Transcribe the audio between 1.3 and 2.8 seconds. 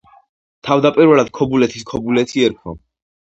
ქობულეთის „ქობულეთი“ ერქვა.